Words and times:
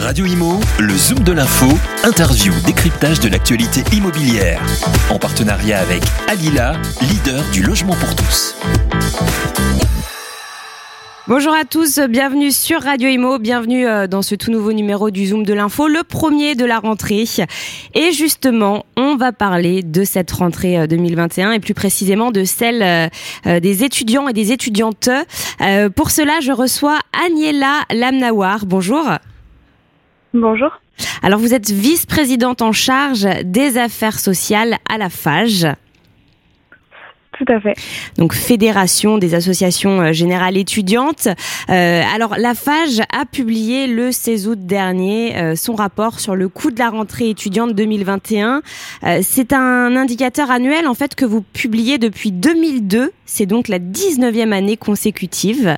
Radio 0.00 0.24
Imo, 0.24 0.58
le 0.78 0.96
Zoom 0.96 1.18
de 1.24 1.32
l'info, 1.32 1.66
interview, 2.04 2.54
décryptage 2.64 3.20
de 3.20 3.28
l'actualité 3.28 3.82
immobilière. 3.94 4.58
En 5.10 5.18
partenariat 5.18 5.78
avec 5.78 6.02
Alila, 6.26 6.72
leader 7.02 7.44
du 7.52 7.62
logement 7.62 7.94
pour 7.94 8.16
tous. 8.16 8.56
Bonjour 11.28 11.52
à 11.52 11.64
tous, 11.64 12.00
bienvenue 12.08 12.50
sur 12.50 12.80
Radio 12.80 13.10
Imo, 13.10 13.38
bienvenue 13.38 13.86
euh, 13.86 14.06
dans 14.06 14.22
ce 14.22 14.34
tout 14.34 14.50
nouveau 14.50 14.72
numéro 14.72 15.10
du 15.10 15.26
Zoom 15.26 15.44
de 15.44 15.52
l'info, 15.52 15.86
le 15.86 16.02
premier 16.02 16.54
de 16.54 16.64
la 16.64 16.78
rentrée. 16.78 17.24
Et 17.94 18.12
justement, 18.12 18.86
on 18.96 19.16
va 19.16 19.32
parler 19.32 19.82
de 19.82 20.04
cette 20.04 20.30
rentrée 20.30 20.88
2021 20.88 21.50
euh, 21.50 21.52
et 21.52 21.60
plus 21.60 21.74
précisément 21.74 22.30
de 22.30 22.44
celle 22.44 23.10
euh, 23.46 23.60
des 23.60 23.84
étudiants 23.84 24.28
et 24.28 24.32
des 24.32 24.50
étudiantes. 24.50 25.10
Pour 25.94 26.10
cela, 26.10 26.40
je 26.40 26.52
reçois 26.52 26.98
Agnella 27.26 27.82
Lamnawar. 27.92 28.64
Bonjour. 28.64 29.06
Bonjour. 30.32 30.70
Alors 31.22 31.40
vous 31.40 31.54
êtes 31.54 31.70
vice-présidente 31.70 32.62
en 32.62 32.72
charge 32.72 33.26
des 33.44 33.78
affaires 33.78 34.18
sociales 34.18 34.76
à 34.88 34.98
la 34.98 35.10
FAGE. 35.10 35.66
Tout 37.40 37.52
à 37.54 37.58
fait. 37.58 37.74
Donc 38.18 38.34
Fédération 38.34 39.16
des 39.16 39.34
associations 39.34 40.00
euh, 40.02 40.12
générales 40.12 40.58
étudiantes. 40.58 41.26
Euh, 41.70 42.02
alors 42.14 42.34
la 42.36 42.54
FAGE 42.54 43.00
a 43.10 43.24
publié 43.24 43.86
le 43.86 44.12
16 44.12 44.48
août 44.48 44.58
dernier 44.60 45.34
euh, 45.36 45.56
son 45.56 45.74
rapport 45.74 46.20
sur 46.20 46.36
le 46.36 46.50
coût 46.50 46.70
de 46.70 46.78
la 46.78 46.90
rentrée 46.90 47.30
étudiante 47.30 47.74
2021. 47.74 48.60
C'est 49.22 49.54
un 49.54 49.96
indicateur 49.96 50.50
annuel 50.50 50.86
en 50.86 50.92
fait 50.92 51.14
que 51.14 51.24
vous 51.24 51.40
publiez 51.40 51.96
depuis 51.96 52.30
2002. 52.30 53.12
C'est 53.24 53.46
donc 53.46 53.68
la 53.68 53.78
19e 53.78 54.52
année 54.52 54.76
consécutive. 54.76 55.76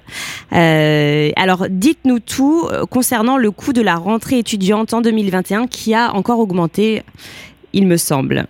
alors 0.51 1.66
dites-nous 1.71 2.19
tout 2.19 2.69
concernant 2.91 3.37
le 3.37 3.51
coût 3.52 3.73
de 3.73 3.83
la 3.83 3.95
rentrée 3.95 4.38
étudiante 4.38 4.95
en 4.95 5.01
2021 5.01 5.69
qui 5.69 5.95
a 5.95 6.13
encore 6.15 6.41
augmenté, 6.41 7.02
il 7.73 7.87
me 7.87 7.97
semble. 7.97 8.47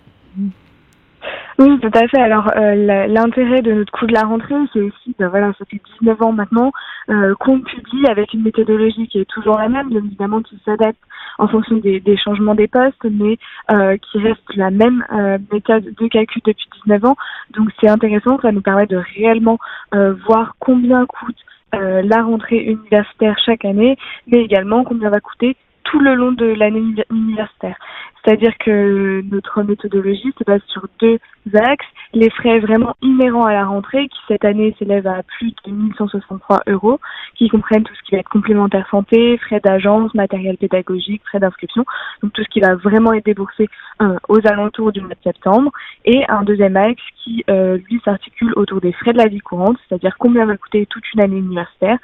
Oui, 1.59 1.79
tout 1.79 1.91
à 1.93 2.07
fait. 2.07 2.19
Alors 2.19 2.49
euh, 2.55 3.07
l'intérêt 3.07 3.61
de 3.61 3.73
notre 3.73 3.91
coût 3.91 4.07
de 4.07 4.13
la 4.13 4.23
rentrée, 4.23 4.55
c'est 4.73 4.81
aussi, 4.81 5.15
ben, 5.19 5.27
voilà, 5.27 5.53
ça 5.59 5.65
fait 5.65 5.79
19 6.01 6.21
ans 6.21 6.31
maintenant 6.31 6.71
euh, 7.09 7.35
qu'on 7.39 7.61
publie 7.61 8.07
avec 8.07 8.33
une 8.33 8.41
méthodologie 8.41 9.07
qui 9.07 9.19
est 9.19 9.29
toujours 9.29 9.57
la 9.57 9.69
même, 9.69 9.91
évidemment 9.91 10.41
qui 10.41 10.57
s'adapte 10.65 10.99
en 11.37 11.47
fonction 11.47 11.77
des, 11.77 11.99
des, 11.99 12.17
changements 12.17 12.55
des 12.55 12.67
postes, 12.67 13.03
mais 13.03 13.37
euh, 13.71 13.97
qui 13.97 14.19
reste 14.19 14.55
la 14.55 14.71
même 14.71 15.05
euh, 15.13 15.37
méthode 15.51 15.83
de 15.83 16.07
calcul 16.07 16.41
depuis 16.45 16.67
19 16.85 17.05
ans. 17.05 17.15
Donc 17.55 17.69
c'est 17.79 17.89
intéressant, 17.89 18.39
ça 18.41 18.51
nous 18.51 18.61
permet 18.61 18.87
de 18.87 19.01
réellement 19.15 19.59
euh, 19.93 20.13
voir 20.27 20.55
combien 20.59 21.05
coûte 21.05 21.37
la 21.75 22.21
rentrée 22.21 22.59
universitaire 22.59 23.35
chaque 23.43 23.65
année, 23.65 23.97
mais 24.27 24.43
également 24.43 24.83
combien 24.83 25.09
va 25.09 25.19
coûter 25.19 25.57
tout 25.93 25.99
le 25.99 26.15
long 26.15 26.31
de 26.31 26.45
l'année 26.45 26.81
universitaire. 27.11 27.77
C'est-à-dire 28.25 28.57
que 28.57 29.21
notre 29.31 29.61
méthodologie 29.61 30.33
se 30.39 30.43
base 30.43 30.61
sur 30.67 30.87
deux 30.99 31.19
axes. 31.53 31.85
Les 32.13 32.31
frais 32.31 32.59
vraiment 32.59 32.95
inhérents 33.03 33.45
à 33.45 33.53
la 33.53 33.65
rentrée, 33.65 34.07
qui 34.07 34.17
cette 34.27 34.45
année 34.45 34.75
s'élèvent 34.79 35.07
à 35.07 35.21
plus 35.23 35.53
de 35.65 35.71
1163 35.71 36.61
euros, 36.67 36.99
qui 37.35 37.47
comprennent 37.49 37.83
tout 37.83 37.93
ce 37.93 38.01
qui 38.03 38.15
va 38.15 38.19
être 38.19 38.29
complémentaire 38.29 38.87
santé, 38.89 39.37
frais 39.37 39.59
d'agence, 39.59 40.13
matériel 40.15 40.57
pédagogique, 40.57 41.21
frais 41.25 41.39
d'inscription, 41.39 41.85
donc 42.23 42.33
tout 42.33 42.43
ce 42.43 42.49
qui 42.49 42.59
va 42.59 42.75
vraiment 42.75 43.13
être 43.13 43.25
déboursé 43.25 43.69
euh, 44.01 44.17
aux 44.29 44.39
alentours 44.47 44.91
du 44.93 45.01
mois 45.01 45.09
de 45.09 45.23
septembre. 45.23 45.71
Et 46.05 46.23
un 46.27 46.43
deuxième 46.43 46.77
axe 46.77 47.03
qui, 47.23 47.43
euh, 47.51 47.77
lui, 47.89 48.01
s'articule 48.03 48.53
autour 48.55 48.81
des 48.81 48.93
frais 48.93 49.13
de 49.13 49.19
la 49.19 49.27
vie 49.27 49.41
courante, 49.41 49.77
c'est-à-dire 49.87 50.15
combien 50.17 50.45
va 50.45 50.57
coûter 50.57 50.87
toute 50.87 51.03
une 51.13 51.21
année 51.21 51.37
universitaire, 51.37 51.97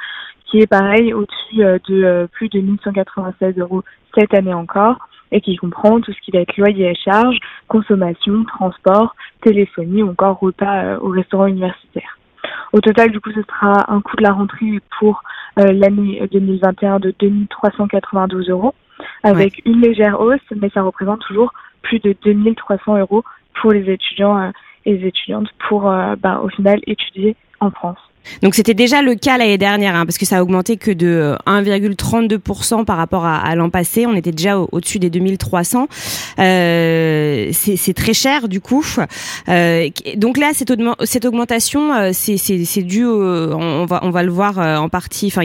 qui 0.46 0.60
est 0.60 0.68
pareil 0.68 1.14
au-dessus 1.14 1.64
euh, 1.64 1.78
de 1.88 2.28
plus 2.34 2.50
de 2.50 2.60
1196 2.60 3.58
euros 3.60 3.79
cette 4.16 4.34
année 4.34 4.54
encore 4.54 4.98
et 5.32 5.42
qui 5.42 5.56
comprend 5.58 6.02
tout 6.02 6.12
ce 6.12 6.20
qui 6.22 6.32
va 6.32 6.40
être 6.40 6.58
loyer 6.58 6.90
et 6.90 6.96
charges, 6.96 7.38
consommation, 7.68 8.44
transport, 8.46 9.16
téléphonie 9.42 10.04
ou 10.04 10.10
encore 10.10 10.40
repas 10.40 10.84
euh, 10.84 11.00
au 11.00 11.10
restaurant 11.10 11.46
universitaire. 11.46 12.18
Au 12.74 12.82
total, 12.82 13.12
du 13.12 13.20
coup, 13.20 13.32
ce 13.32 13.42
sera 13.42 13.92
un 13.92 14.02
coût 14.02 14.16
de 14.16 14.24
la 14.24 14.32
rentrée 14.32 14.80
pour 15.00 15.22
euh, 15.60 15.72
l'année 15.72 16.22
2021 16.32 17.00
de 17.00 17.14
2392 17.20 18.50
euros, 18.50 18.74
avec 19.24 19.62
une 19.66 19.82
légère 19.82 20.20
hausse, 20.20 20.40
mais 20.56 20.70
ça 20.70 20.82
représente 20.82 21.22
toujours 21.22 21.54
plus 21.82 22.00
de 22.00 22.16
2300 22.24 22.98
euros 22.98 23.24
pour 23.62 23.72
les 23.72 23.90
étudiants 23.92 24.38
euh, 24.38 24.50
et 24.86 24.98
les 24.98 25.08
étudiantes 25.08 25.48
pour, 25.68 25.82
bah, 25.82 26.42
au 26.44 26.50
final, 26.50 26.80
étudier 26.86 27.36
en 27.60 27.72
France. 27.72 28.00
Donc 28.42 28.56
c'était 28.56 28.74
déjà 28.74 29.02
le 29.02 29.16
cas 29.16 29.38
l'année 29.38 29.58
dernière, 29.58 29.96
hein, 29.96 30.06
parce 30.06 30.18
que 30.18 30.26
ça 30.26 30.38
a 30.38 30.42
augmenté 30.42 30.78
que 30.78 30.92
de 30.92 31.36
1,32% 31.46 32.86
par 32.86 32.98
rapport 32.98 33.26
à, 33.26 33.56
l'an 33.56 33.70
passé. 33.70 34.06
On 34.06 34.16
était 34.16 34.32
déjà 34.32 34.58
au-dessus 34.60 35.00
des 35.00 35.10
2300. 35.10 35.88
Euh, 36.40 37.50
c'est 37.52 37.94
très 37.94 38.14
cher 38.14 38.48
du 38.48 38.62
coup. 38.62 38.86
Euh, 39.50 39.90
donc 40.16 40.38
là, 40.38 40.52
cette, 40.54 41.26
augmentation, 41.26 41.94
euh, 41.94 42.12
c'est 42.14 42.84
dû, 42.84 43.06
on 43.06 43.86
va, 43.86 44.00
on 44.04 44.10
va 44.10 44.24
le 44.24 44.32
voir 44.32 44.60
euh, 44.60 44.78
en 44.78 44.90
partie. 44.90 45.28
Enfin, 45.28 45.42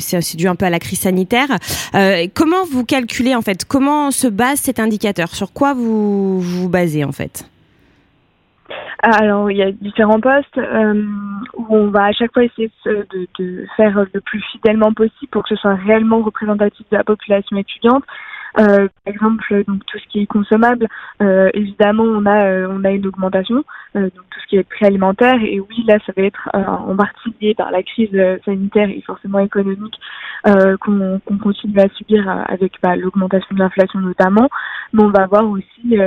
c'est 0.00 0.36
dû 0.36 0.48
un 0.48 0.54
peu 0.54 0.66
à 0.66 0.70
la 0.70 0.78
crise 0.78 1.00
sanitaire. 1.00 1.48
Euh, 1.94 2.26
comment 2.34 2.64
vous 2.70 2.84
calculez 2.84 3.34
en 3.34 3.42
fait? 3.42 3.64
Comment 3.64 4.10
se 4.10 4.26
base 4.26 4.60
cet 4.60 4.80
indicateur? 4.80 5.34
Sur 5.34 5.52
quoi 5.52 5.74
vous 5.74 6.40
vous 6.40 6.68
basez 6.68 7.04
en 7.04 7.12
fait? 7.12 7.48
Alors, 9.02 9.50
il 9.50 9.56
y 9.56 9.62
a 9.62 9.70
différents 9.70 10.20
postes 10.20 10.58
euh, 10.58 11.04
où 11.54 11.66
on 11.76 11.90
va 11.90 12.06
à 12.06 12.12
chaque 12.12 12.32
fois 12.32 12.44
essayer 12.44 12.70
de, 12.84 13.06
de, 13.38 13.66
faire 13.76 14.04
le 14.12 14.20
plus 14.20 14.42
fidèlement 14.52 14.92
possible 14.92 15.30
pour 15.30 15.44
que 15.44 15.50
ce 15.54 15.60
soit 15.60 15.74
réellement 15.74 16.20
représentatif 16.20 16.84
de 16.90 16.96
la 16.96 17.04
population 17.04 17.56
étudiante. 17.56 18.04
Euh, 18.58 18.88
par 19.04 19.14
exemple, 19.14 19.64
donc 19.68 19.84
tout 19.86 19.98
ce 19.98 20.08
qui 20.08 20.20
est 20.20 20.26
consommable, 20.26 20.88
euh, 21.22 21.50
évidemment, 21.54 22.02
on 22.02 22.26
a 22.26 22.44
euh, 22.44 22.68
on 22.70 22.82
a 22.84 22.90
une 22.90 23.06
augmentation, 23.06 23.62
euh, 23.94 24.02
donc 24.02 24.24
tout 24.30 24.40
ce 24.40 24.46
qui 24.48 24.56
est 24.56 24.68
préalimentaire. 24.68 25.36
Et 25.42 25.60
oui, 25.60 25.84
là, 25.86 25.98
ça 26.04 26.12
va 26.16 26.24
être 26.24 26.48
en 26.54 26.96
partie 26.96 27.32
lié 27.40 27.54
par 27.54 27.70
la 27.70 27.82
crise 27.82 28.10
sanitaire 28.44 28.88
et 28.88 29.02
forcément 29.02 29.38
économique 29.40 29.98
qu'on 30.44 31.20
continue 31.42 31.78
à 31.78 31.88
subir 31.90 32.26
avec 32.48 32.74
bah, 32.82 32.96
l'augmentation 32.96 33.54
de 33.54 33.60
l'inflation 33.60 34.00
notamment. 34.00 34.48
Mais 34.92 35.02
on 35.02 35.10
va 35.10 35.24
avoir 35.24 35.48
aussi 35.48 35.98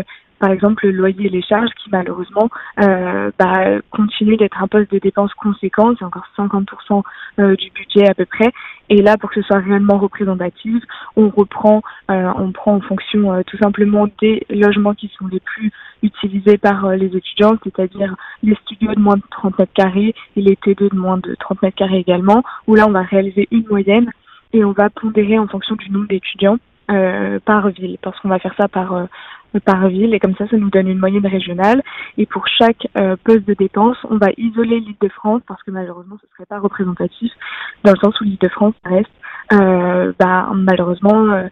par 0.41 0.51
exemple 0.51 0.87
le 0.87 0.91
loyer 0.91 1.27
et 1.27 1.29
les 1.29 1.43
charges 1.43 1.69
qui 1.81 1.89
malheureusement 1.91 2.49
euh, 2.81 3.31
bah, 3.37 3.79
continuent 3.91 4.37
d'être 4.37 4.61
un 4.61 4.67
poste 4.67 4.91
de 4.91 4.97
dépenses 4.97 5.33
conséquent, 5.35 5.93
c'est 5.97 6.03
encore 6.03 6.27
50% 6.35 7.03
euh, 7.39 7.55
du 7.55 7.69
budget 7.69 8.09
à 8.09 8.13
peu 8.15 8.25
près. 8.25 8.51
Et 8.89 9.01
là, 9.01 9.17
pour 9.17 9.29
que 9.29 9.41
ce 9.41 9.47
soit 9.47 9.59
réellement 9.59 9.97
représentatif, 9.99 10.83
on 11.15 11.29
reprend, 11.29 11.81
euh, 12.09 12.31
on 12.35 12.51
prend 12.51 12.75
en 12.75 12.81
fonction 12.81 13.33
euh, 13.33 13.41
tout 13.45 13.57
simplement 13.57 14.07
des 14.19 14.45
logements 14.49 14.95
qui 14.95 15.09
sont 15.17 15.27
les 15.27 15.39
plus 15.39 15.71
utilisés 16.01 16.57
par 16.57 16.85
euh, 16.85 16.95
les 16.95 17.15
étudiants, 17.15 17.53
c'est-à-dire 17.63 18.15
les 18.43 18.55
studios 18.65 18.93
de 18.93 18.99
moins 18.99 19.17
de 19.17 19.23
30 19.29 19.59
mètres 19.59 19.73
carrés 19.73 20.15
et 20.35 20.41
les 20.41 20.55
T2 20.55 20.89
de 20.89 20.97
moins 20.97 21.17
de 21.17 21.35
30 21.39 21.61
mètres 21.61 21.77
carrés 21.77 21.99
également, 21.99 22.43
où 22.67 22.75
là 22.75 22.87
on 22.87 22.91
va 22.91 23.03
réaliser 23.03 23.47
une 23.51 23.65
moyenne 23.69 24.11
et 24.53 24.65
on 24.65 24.71
va 24.71 24.89
pondérer 24.89 25.37
en 25.37 25.47
fonction 25.47 25.75
du 25.75 25.89
nombre 25.91 26.07
d'étudiants 26.07 26.57
euh, 26.91 27.39
par 27.45 27.69
ville, 27.69 27.97
parce 28.01 28.19
qu'on 28.19 28.29
va 28.29 28.39
faire 28.39 28.53
ça 28.57 28.67
par 28.67 28.93
euh, 28.93 29.05
par 29.65 29.87
ville 29.87 30.13
et 30.13 30.19
comme 30.19 30.35
ça, 30.35 30.47
ça 30.47 30.57
nous 30.57 30.69
donne 30.69 30.87
une 30.87 30.99
moyenne 30.99 31.25
régionale. 31.25 31.81
Et 32.17 32.25
pour 32.25 32.47
chaque 32.47 32.87
euh, 32.97 33.15
poste 33.23 33.45
de 33.47 33.53
dépense, 33.53 33.97
on 34.09 34.17
va 34.17 34.27
isoler 34.37 34.79
l'île 34.79 34.95
de 35.01 35.09
France 35.09 35.41
parce 35.47 35.61
que 35.63 35.71
malheureusement, 35.71 36.17
ce 36.21 36.27
serait 36.33 36.45
pas 36.45 36.59
représentatif 36.59 37.31
dans 37.83 37.91
le 37.91 37.99
sens 37.99 38.19
où 38.21 38.23
l'île 38.23 38.37
de 38.39 38.49
France 38.49 38.75
reste 38.85 39.11
bah, 40.19 40.49
malheureusement 40.53 41.49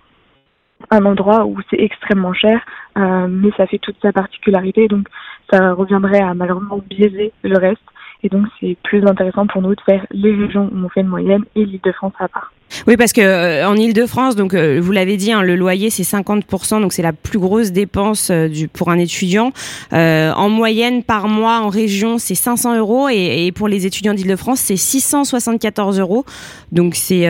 un 0.90 1.06
endroit 1.06 1.46
où 1.46 1.58
c'est 1.70 1.80
extrêmement 1.80 2.32
cher, 2.32 2.62
mais 2.96 3.52
ça 3.58 3.68
fait 3.68 3.80
toute 3.80 3.98
sa 4.02 4.14
particularité, 4.14 4.88
donc 4.88 5.10
ça 5.52 5.74
reviendrait 5.74 6.22
à 6.22 6.34
malheureusement 6.34 6.80
biaiser 6.90 7.34
le 7.44 7.58
reste. 7.58 7.82
Et 8.24 8.30
donc, 8.30 8.48
c'est 8.60 8.78
plus 8.84 9.06
intéressant 9.06 9.48
pour 9.48 9.62
nous 9.62 9.76
de 9.76 9.82
faire 9.82 10.06
les 10.12 10.34
régions 10.34 10.70
où 10.72 10.86
on 10.86 10.90
fait 10.90 11.02
une 11.02 11.08
moyenne 11.08 11.44
et 11.56 11.66
l'île 11.66 11.82
de 11.82 11.92
France 11.92 12.14
à 12.20 12.30
part. 12.30 12.54
Oui, 12.88 12.98
parce 12.98 13.14
que 13.14 13.22
euh, 13.22 13.68
en 13.68 13.76
Ile-de-France, 13.76 14.36
donc 14.36 14.54
euh, 14.54 14.80
vous 14.82 14.92
l'avez 14.92 15.18
dit, 15.18 15.32
hein, 15.32 15.42
le 15.42 15.56
loyer 15.56 15.90
c'est 15.90 16.04
50%, 16.04 16.82
donc 16.82 16.94
c'est 16.94 17.02
la 17.02 17.14
plus 17.14 17.40
grosse 17.40 17.72
dépense 17.72 18.30
euh, 18.32 18.48
du 18.48 18.68
pour 18.68 18.90
un 18.90 18.98
étudiant. 18.98 19.52
en 19.92 20.50
moyenne 20.50 21.04
par 21.04 21.28
mois 21.28 21.60
en 21.60 21.70
région, 21.70 22.18
c'est 22.18 22.36
500 22.36 22.78
euros 22.78 23.10
et, 23.10 23.46
et, 23.46 23.52
pour 23.52 23.68
les 23.68 23.86
étudiants 23.86 24.14
d'Ile-de-France, 24.14 24.60
c'est 24.60 24.78
674 24.78 26.00
euros. 26.00 26.26
Donc 26.72 26.96
c'est 26.96 27.28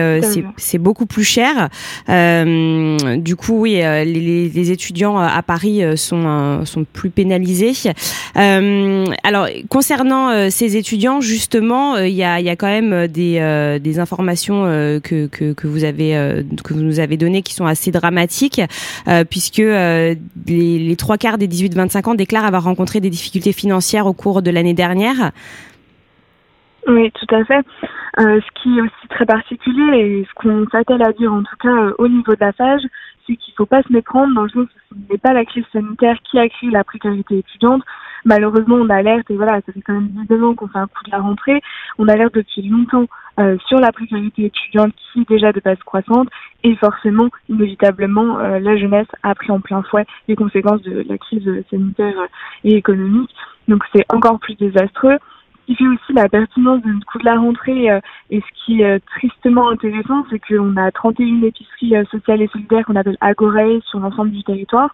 c'est 0.56 0.78
beaucoup 0.78 1.06
plus 1.06 1.24
cher. 1.24 1.68
du 2.08 3.36
coup, 3.36 3.60
oui, 3.60 3.74
les, 3.74 4.48
les, 4.48 4.70
étudiants 4.70 5.18
à 5.18 5.42
Paris 5.42 5.82
sont 5.96 6.64
sont 6.64 6.84
plus 6.84 7.10
pénalisés. 7.10 7.72
alors 8.34 9.48
concernant 9.68 10.50
ces 10.50 10.76
étudiants, 10.76 11.20
justement, 11.20 11.96
il 11.98 12.14
y 12.14 12.24
a 12.24 12.40
il 12.40 12.46
y 12.46 12.50
a 12.50 12.56
quand 12.56 12.68
même 12.68 13.06
des 13.06 13.78
des 13.82 13.98
informations 13.98 14.64
que 15.02 15.29
que, 15.30 15.66
vous 15.66 15.84
avez 15.84 16.16
euh, 16.16 16.42
que 16.64 16.74
vous 16.74 16.82
nous 16.82 17.00
avez 17.00 17.16
donné 17.16 17.42
qui 17.42 17.54
sont 17.54 17.66
assez 17.66 17.90
dramatiques 17.90 18.60
euh, 19.08 19.24
puisque 19.24 19.60
euh, 19.60 20.14
les, 20.46 20.96
trois 20.96 21.16
quarts 21.16 21.38
des 21.38 21.48
18-25 21.48 22.10
ans 22.10 22.14
déclarent 22.14 22.44
avoir 22.44 22.64
rencontré 22.64 23.00
des 23.00 23.10
difficultés 23.10 23.52
financières 23.52 24.06
au 24.06 24.12
cours 24.12 24.42
de 24.42 24.50
l'année 24.50 24.74
dernière. 24.74 25.32
Oui, 26.86 27.10
tout 27.12 27.34
à 27.34 27.44
fait. 27.44 27.64
ce 28.18 28.62
qui 28.62 28.78
est 28.78 28.80
aussi 28.80 29.08
très 29.10 29.26
particulier 29.26 29.98
et 29.98 30.26
ce 30.28 30.34
qu'on 30.34 30.66
s'attelle 30.70 31.02
à 31.02 31.12
dire 31.12 31.32
en 31.32 31.42
tout 31.42 31.56
cas 31.62 31.92
au 31.98 32.08
niveau 32.08 32.34
de 32.34 32.40
la 32.40 32.52
phage, 32.52 32.82
c'est 33.26 33.36
qu'il 33.36 33.52
ne 33.52 33.56
faut 33.56 33.66
pas 33.66 33.82
se 33.82 33.92
méprendre 33.92 34.34
dans 34.34 34.44
le 34.44 34.48
sens 34.48 34.64
où 34.64 34.94
ce 34.94 35.12
n'est 35.12 35.18
pas 35.18 35.32
la 35.32 35.44
crise 35.44 35.64
sanitaire 35.72 36.16
qui 36.30 36.38
a 36.38 36.48
créé 36.48 36.70
la 36.70 36.84
précarité 36.84 37.38
étudiante. 37.38 37.82
Malheureusement, 38.24 38.76
on 38.76 38.88
alerte 38.90 39.30
et 39.30 39.36
voilà, 39.36 39.60
ça 39.66 39.72
fait 39.72 39.80
quand 39.80 39.94
même 39.94 40.08
10 40.28 40.42
ans 40.42 40.54
qu'on 40.54 40.68
fait 40.68 40.78
un 40.78 40.86
coup 40.86 41.04
de 41.06 41.10
la 41.10 41.20
rentrée. 41.20 41.60
On 41.98 42.08
alerte 42.08 42.34
depuis 42.34 42.62
longtemps 42.62 43.06
euh, 43.38 43.56
sur 43.66 43.78
la 43.78 43.92
précarité 43.92 44.46
étudiante 44.46 44.92
qui 45.12 45.20
est 45.20 45.28
déjà 45.28 45.52
de 45.52 45.60
base 45.60 45.78
croissante 45.84 46.28
et 46.62 46.76
forcément, 46.76 47.28
inévitablement, 47.48 48.38
euh, 48.38 48.58
la 48.58 48.76
jeunesse 48.76 49.08
a 49.22 49.34
pris 49.34 49.50
en 49.50 49.60
plein 49.60 49.82
fouet 49.82 50.06
les 50.28 50.36
conséquences 50.36 50.82
de 50.82 51.04
la 51.08 51.18
crise 51.18 51.48
sanitaire 51.70 52.16
et 52.64 52.74
économique. 52.74 53.30
Donc 53.68 53.84
c'est 53.94 54.04
encore 54.12 54.38
plus 54.38 54.56
désastreux 54.56 55.18
qui 55.70 55.76
fait 55.76 55.86
aussi 55.86 56.12
la 56.12 56.28
pertinence 56.28 56.82
du 56.82 56.92
coup 57.04 57.18
de 57.18 57.24
la 57.24 57.38
rentrée 57.38 57.90
euh, 57.90 58.00
et 58.30 58.40
ce 58.40 58.64
qui 58.64 58.82
est 58.82 58.98
tristement 59.06 59.70
intéressant, 59.70 60.24
c'est 60.28 60.40
qu'on 60.40 60.76
a 60.76 60.90
31 60.90 61.42
épiceries 61.42 61.96
euh, 61.96 62.04
sociales 62.10 62.42
et 62.42 62.48
solidaires 62.48 62.84
qu'on 62.84 62.96
appelle 62.96 63.16
Agoré 63.20 63.80
sur 63.86 64.00
l'ensemble 64.00 64.32
du 64.32 64.42
territoire. 64.42 64.90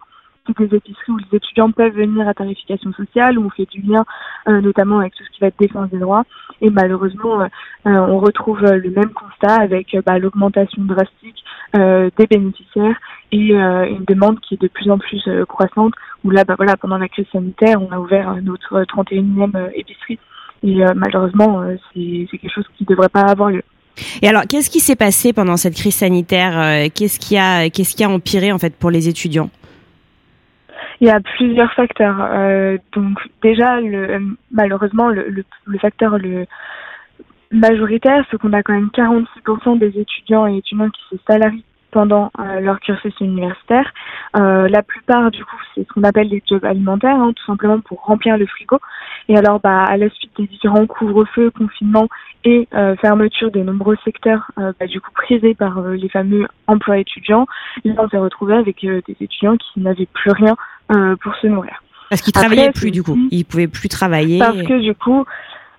C'est 0.46 0.58
des 0.58 0.76
épiceries 0.76 1.12
où 1.12 1.18
les 1.18 1.36
étudiants 1.36 1.70
peuvent 1.70 1.94
venir 1.94 2.28
à 2.28 2.34
tarification 2.34 2.92
sociale, 2.92 3.38
où 3.38 3.46
on 3.46 3.50
fait 3.50 3.68
du 3.70 3.80
lien 3.82 4.04
euh, 4.48 4.60
notamment 4.60 5.00
avec 5.00 5.14
tout 5.14 5.24
ce 5.24 5.30
qui 5.30 5.40
va 5.40 5.48
être 5.48 5.58
défense 5.58 5.90
des 5.90 5.98
droits. 5.98 6.24
Et 6.60 6.70
malheureusement, 6.70 7.46
on 7.84 8.18
retrouve 8.18 8.62
le 8.62 8.90
même 8.90 9.10
constat 9.10 9.56
avec 9.56 9.94
bah, 10.06 10.18
l'augmentation 10.18 10.82
drastique 10.84 11.44
des 11.74 12.26
bénéficiaires 12.30 12.96
et 13.30 13.52
une 13.52 14.04
demande 14.08 14.40
qui 14.40 14.54
est 14.54 14.62
de 14.62 14.68
plus 14.68 14.90
en 14.90 14.96
plus 14.96 15.28
croissante. 15.46 15.92
Où 16.24 16.30
là, 16.30 16.44
bah, 16.44 16.54
voilà, 16.56 16.78
pendant 16.78 16.96
la 16.96 17.08
crise 17.08 17.26
sanitaire, 17.30 17.82
on 17.82 17.92
a 17.92 17.98
ouvert 17.98 18.34
notre 18.42 18.80
31e 18.84 19.70
épicerie 19.74 20.18
et 20.62 20.82
euh, 20.82 20.92
malheureusement, 20.94 21.62
euh, 21.62 21.76
c'est 21.94 22.38
quelque 22.38 22.52
chose 22.52 22.64
qui 22.76 22.84
ne 22.84 22.88
devrait 22.88 23.08
pas 23.08 23.22
avoir 23.22 23.50
lieu. 23.50 23.62
Et 24.20 24.28
alors, 24.28 24.42
qu'est-ce 24.48 24.68
qui 24.68 24.80
s'est 24.80 24.96
passé 24.96 25.32
pendant 25.32 25.56
cette 25.56 25.74
crise 25.74 25.94
sanitaire 25.94 26.58
euh, 26.58 26.88
Qu'est-ce 26.94 27.18
qui 27.18 27.36
a, 27.36 27.70
qu'est-ce 27.70 27.96
qui 27.96 28.04
a 28.04 28.10
empiré 28.10 28.52
en 28.52 28.58
fait 28.58 28.74
pour 28.76 28.90
les 28.90 29.08
étudiants? 29.08 29.50
Il 31.00 31.06
y 31.06 31.10
a 31.10 31.20
plusieurs 31.20 31.72
facteurs. 31.74 32.16
donc 32.92 33.18
déjà, 33.42 33.80
le, 33.80 34.36
malheureusement, 34.50 35.08
le, 35.08 35.28
le, 35.28 35.44
le, 35.66 35.78
facteur 35.78 36.18
le 36.18 36.46
majoritaire, 37.50 38.24
c'est 38.30 38.38
qu'on 38.38 38.52
a 38.52 38.62
quand 38.62 38.72
même 38.72 38.90
46% 38.94 39.78
des 39.78 39.98
étudiants 39.98 40.46
et 40.46 40.56
étudiantes 40.56 40.92
qui 40.92 41.16
se 41.16 41.22
salarient 41.26 41.64
pendant 41.96 42.30
euh, 42.38 42.60
leur 42.60 42.78
cursus 42.80 43.14
universitaire. 43.20 43.90
Euh, 44.36 44.68
la 44.68 44.82
plupart, 44.82 45.30
du 45.30 45.42
coup, 45.44 45.56
c'est 45.74 45.86
ce 45.86 45.92
qu'on 45.94 46.02
appelle 46.02 46.28
des 46.28 46.42
jobs 46.46 46.64
alimentaires, 46.64 47.16
hein, 47.16 47.32
tout 47.34 47.44
simplement 47.46 47.80
pour 47.80 48.02
remplir 48.02 48.36
le 48.36 48.44
frigo. 48.44 48.78
Et 49.28 49.36
alors, 49.38 49.60
bah, 49.60 49.84
à 49.84 49.96
la 49.96 50.10
suite 50.10 50.30
des 50.36 50.46
différents 50.46 50.86
couvre-feux, 50.86 51.50
confinements 51.50 52.08
et 52.44 52.68
euh, 52.74 52.96
fermetures 52.96 53.50
de 53.50 53.60
nombreux 53.60 53.96
secteurs, 54.04 54.50
bah, 54.56 54.86
du 54.86 55.00
coup, 55.00 55.10
prisés 55.12 55.54
par 55.54 55.80
les 55.80 56.08
fameux 56.10 56.46
emplois 56.66 56.98
étudiants, 56.98 57.46
là, 57.84 57.94
on 57.96 58.08
s'est 58.10 58.18
retrouvé 58.18 58.54
avec 58.54 58.82
des 58.82 59.16
étudiants 59.20 59.56
qui 59.56 59.80
n'avaient 59.80 60.08
plus 60.12 60.32
rien 60.32 60.54
pour 60.88 61.34
se 61.36 61.46
nourrir. 61.46 61.82
Parce 62.10 62.22
qu'ils 62.22 62.32
travaillaient 62.32 62.72
plus, 62.72 62.90
du 62.90 63.02
coup. 63.02 63.18
Ils 63.30 63.44
pouvaient 63.44 63.68
plus 63.68 63.88
travailler. 63.88 64.38
Parce 64.38 64.62
que, 64.62 64.80
du 64.80 64.94
coup, 64.94 65.24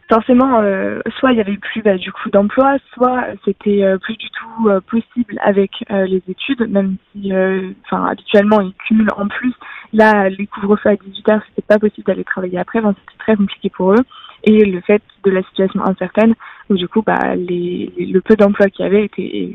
forcément, 0.10 0.60
euh, 0.62 1.02
soit 1.20 1.32
il 1.32 1.38
y 1.38 1.42
avait 1.42 1.58
plus 1.58 1.82
bah, 1.82 1.98
du 1.98 2.12
coup 2.12 2.30
d'emploi, 2.30 2.78
soit 2.94 3.26
c'était 3.46 3.84
euh, 3.84 3.98
plus 3.98 4.16
du 4.16 4.28
tout 4.30 4.70
euh, 4.70 4.80
possible 4.82 5.40
avec 5.44 5.72
les 5.90 6.22
études, 6.28 6.70
même 6.70 6.96
si, 7.12 7.32
enfin, 7.86 8.06
habituellement 8.06 8.62
ils 8.62 8.74
cumulent 8.88 9.12
en 9.16 9.28
plus. 9.28 9.54
Là, 9.94 10.30
les 10.30 10.48
couvre-feux 10.48 10.90
à 10.90 10.96
18 10.96 11.30
heures, 11.30 11.42
c'était 11.50 11.66
pas 11.66 11.80
possible 11.80 12.06
d'aller 12.06 12.24
travailler 12.24 12.60
après, 12.60 12.80
c'était 12.80 13.18
très 13.20 13.36
compliqué 13.36 13.70
pour 13.70 13.94
eux. 13.94 14.04
Et 14.44 14.66
le 14.66 14.82
fait 14.82 15.02
de 15.24 15.32
la 15.32 15.42
situation 15.44 15.84
incertaine, 15.86 16.36
où 16.70 16.76
du 16.76 16.88
coup, 16.88 17.02
bah, 17.02 17.36
les, 17.36 17.92
le 17.98 18.22
peu 18.22 18.36
d'emplois 18.36 18.70
qu'il 18.70 18.86
y 18.86 18.88
avait 18.88 19.06
était 19.06 19.54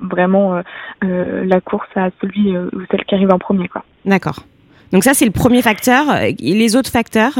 vraiment 0.00 0.62
la 1.00 1.60
course 1.60 1.88
à 1.96 2.10
celui 2.20 2.56
ou 2.56 2.82
celle 2.90 3.04
qui 3.04 3.14
arrive 3.14 3.32
en 3.32 3.38
premier, 3.38 3.68
quoi. 3.68 3.84
D'accord. 4.04 4.40
Donc 4.92 5.04
ça, 5.04 5.14
c'est 5.14 5.24
le 5.24 5.32
premier 5.32 5.62
facteur. 5.62 6.04
Et 6.20 6.34
les 6.38 6.76
autres 6.76 6.90
facteurs 6.90 7.38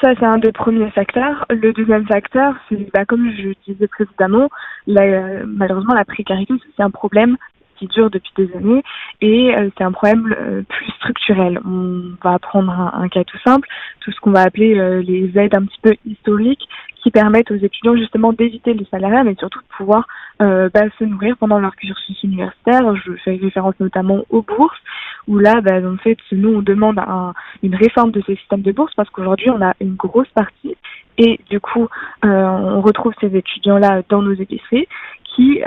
ça, 0.00 0.14
c'est 0.18 0.26
un 0.26 0.38
des 0.38 0.50
premiers 0.50 0.90
facteurs. 0.90 1.46
Le 1.48 1.72
deuxième 1.72 2.06
facteur, 2.06 2.56
c'est, 2.68 2.92
bah, 2.92 3.04
comme 3.04 3.30
je 3.30 3.50
disais 3.72 3.86
précédemment, 3.86 4.48
la, 4.86 5.44
malheureusement, 5.46 5.94
la 5.94 6.04
précarité, 6.04 6.54
c'est 6.76 6.82
un 6.82 6.90
problème 6.90 7.36
qui 7.78 7.86
dure 7.86 8.10
depuis 8.10 8.32
des 8.36 8.54
années 8.56 8.82
et 9.20 9.54
euh, 9.54 9.70
c'est 9.76 9.84
un 9.84 9.92
problème 9.92 10.34
euh, 10.38 10.62
plus 10.68 10.90
structurel. 10.92 11.60
On 11.64 12.12
va 12.22 12.38
prendre 12.38 12.70
un, 12.70 13.08
cas 13.08 13.24
tout 13.24 13.38
simple, 13.44 13.68
tout 14.00 14.12
ce 14.12 14.20
qu'on 14.20 14.32
va 14.32 14.42
appeler 14.42 14.78
euh, 14.78 15.02
les 15.02 15.30
aides 15.38 15.54
un 15.54 15.64
petit 15.64 15.80
peu 15.82 15.94
historiques 16.04 16.68
qui 17.02 17.10
permettent 17.10 17.50
aux 17.50 17.56
étudiants 17.56 17.96
justement 17.96 18.32
d'éviter 18.32 18.74
les 18.74 18.86
salariats 18.90 19.22
mais 19.22 19.36
surtout 19.36 19.60
de 19.60 19.76
pouvoir 19.76 20.08
bah, 20.40 20.82
se 20.98 21.04
nourrir 21.04 21.36
pendant 21.38 21.60
leur 21.60 21.76
cursus 21.76 22.20
universitaire. 22.24 22.96
Je 22.96 23.12
fais 23.24 23.36
référence 23.36 23.74
notamment 23.78 24.24
aux 24.28 24.42
bourses 24.42 24.80
où 25.28 25.38
là, 25.38 25.60
bah, 25.60 25.78
en 25.86 25.96
fait, 25.98 26.18
nous, 26.32 26.56
on 26.56 26.62
demande 26.62 26.98
un, 26.98 27.32
une 27.62 27.76
réforme 27.76 28.10
de 28.10 28.22
ces 28.26 28.34
systèmes 28.36 28.62
de 28.62 28.72
bourse 28.72 28.92
parce 28.96 29.08
qu'aujourd'hui, 29.10 29.50
on 29.50 29.62
a 29.62 29.74
une 29.80 29.94
grosse 29.94 30.28
partie 30.34 30.76
et 31.16 31.38
du 31.48 31.60
coup, 31.60 31.88
on 32.24 32.80
retrouve 32.80 33.14
ces 33.20 33.34
étudiants-là 33.36 34.02
dans 34.08 34.22
nos 34.22 34.34
épiceries 34.34 34.88
qui 35.24 35.62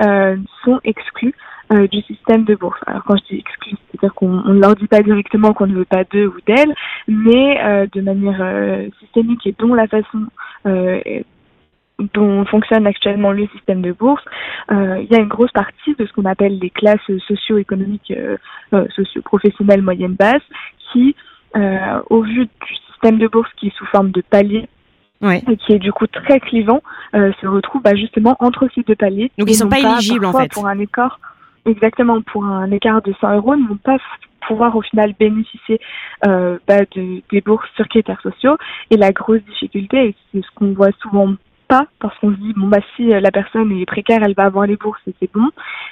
sont 0.65 0.81
exclus 0.83 1.33
euh, 1.71 1.88
du 1.88 2.01
système 2.01 2.45
de 2.45 2.56
bourse. 2.56 2.80
Alors 2.88 3.04
quand 3.04 3.16
je 3.18 3.36
dis 3.36 3.39
exclus, 3.42 3.77
c'est-à-dire 3.92 4.16
qu'on 4.16 4.42
ne 4.42 4.60
leur 4.60 4.75
dit 4.75 4.88
pas 4.88 5.04
directement 5.04 5.54
qu'on 5.54 5.68
ne 5.68 5.75
veut 5.75 5.86
pas 5.86 6.04
d'eux 6.04 6.25
ou 6.25 6.38
d'elles, 6.48 6.74
mais 7.07 7.63
euh, 7.63 7.86
de 7.94 8.01
manière 8.01 8.39
euh, 8.42 8.88
systémique 9.00 9.45
et 9.45 9.54
dont 9.60 9.75
la 9.75 9.88
façon 9.88 10.25
dont 12.16 12.45
fonctionne 12.45 12.88
actuellement 12.88 13.31
le 13.31 13.48
système 13.50 13.83
de 13.83 13.92
bourse, 13.92 14.24
il 14.71 15.07
y 15.12 15.16
a 15.16 15.19
une 15.19 15.27
grosse 15.27 15.51
partie 15.51 15.94
de 15.94 16.07
ce 16.07 16.13
qu'on 16.13 16.25
appelle 16.25 16.57
les 16.57 16.71
classes 16.71 17.00
socio-économiques, 17.27 18.13
socio-professionnelles 18.95 19.83
moyennes 19.83 20.16
basses, 20.16 20.42
qui, 20.92 21.16
au 22.10 22.21
vu 22.24 22.45
du 22.45 22.75
système 22.88 23.19
de 23.19 23.27
bourse 23.27 23.50
qui 23.57 23.68
est 23.68 23.75
sous 23.77 23.86
forme 23.88 24.12
de 24.12 24.21
palier, 24.21 24.68
et 25.24 25.57
qui 25.57 25.74
est 25.74 25.80
du 25.80 25.92
coup 25.92 26.07
très 26.07 26.39
clivant, 26.39 26.81
se 27.13 27.48
retrouvent 27.48 27.83
bah, 27.83 27.95
justement 27.95 28.36
entre 28.39 28.68
ces 28.74 28.81
deux 28.83 28.95
paliers. 28.95 29.31
Donc 29.38 29.50
ils 29.50 29.56
sont 29.56 29.69
pas 29.69 29.80
éligibles 29.80 30.25
en 30.25 30.33
fait. 30.33 30.51
Pour 30.51 30.68
un 30.68 30.80
écart, 30.80 31.19
exactement 31.65 32.21
pour 32.21 32.45
un 32.45 32.71
écart 32.71 33.01
de 33.01 33.13
100 33.19 33.35
euros, 33.35 33.56
ne 33.56 33.67
vont 33.67 33.77
pas 33.77 33.97
pouvoir 34.47 34.75
au 34.75 34.81
final 34.81 35.13
bénéficier 35.19 35.79
euh, 36.25 36.57
bah, 36.67 36.81
de, 36.95 37.21
des 37.31 37.41
bourses 37.41 37.69
sur 37.75 37.88
critères 37.88 38.21
sociaux. 38.21 38.57
Et 38.89 38.97
la 38.97 39.11
grosse 39.11 39.44
difficulté, 39.44 40.09
et 40.09 40.15
c'est 40.31 40.41
ce 40.41 40.47
qu'on 40.56 40.73
voit 40.73 40.91
souvent 41.01 41.33
pas 41.67 41.85
parce 42.00 42.17
qu'on 42.17 42.31
se 42.31 42.38
dit 42.38 42.53
bon 42.57 42.67
bah 42.67 42.79
si 42.95 43.13
euh, 43.13 43.19
la 43.19 43.29
personne 43.29 43.71
est 43.71 43.85
précaire 43.85 44.21
elle 44.23 44.33
va 44.33 44.45
avoir 44.45 44.65
les 44.65 44.75
bourses 44.75 45.01
et 45.06 45.13
c'est 45.19 45.31
bon 45.31 45.50